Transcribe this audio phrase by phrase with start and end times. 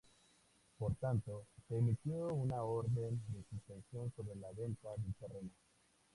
[0.79, 5.51] Por tanto, se emitió una orden de suspensión sobre la venta del terreno.